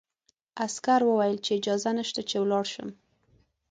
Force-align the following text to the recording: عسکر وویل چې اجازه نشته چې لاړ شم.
عسکر 0.65 1.01
وویل 1.05 1.37
چې 1.45 1.51
اجازه 1.59 1.91
نشته 1.99 2.21
چې 2.29 2.35
لاړ 2.51 2.65
شم. 2.73 2.89